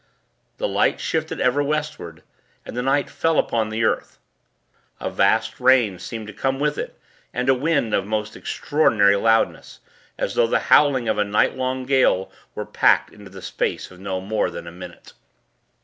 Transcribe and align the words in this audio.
The 0.57 0.67
light 0.67 0.99
shifted 0.99 1.39
ever 1.39 1.61
Westward, 1.61 2.23
and 2.65 2.75
the 2.75 2.81
night 2.81 3.07
fell 3.07 3.37
upon 3.37 3.69
the 3.69 3.83
earth. 3.83 4.17
A 4.99 5.11
vast 5.11 5.59
rain 5.59 5.99
seemed 5.99 6.25
to 6.25 6.33
come 6.33 6.57
with 6.59 6.79
it, 6.79 6.97
and 7.35 7.47
a 7.47 7.53
wind 7.53 7.93
of 7.93 8.03
a 8.03 8.07
most 8.07 8.35
extraordinary 8.35 9.15
loudness 9.15 9.79
as 10.17 10.33
though 10.33 10.47
the 10.47 10.57
howling 10.73 11.07
of 11.07 11.19
a 11.19 11.23
nightlong 11.23 11.85
gale, 11.85 12.31
were 12.55 12.65
packed 12.65 13.13
into 13.13 13.29
the 13.29 13.43
space 13.43 13.91
of 13.91 13.99
no 13.99 14.19
more 14.19 14.49
than 14.49 14.65
a 14.65 14.71
minute. 14.71 15.13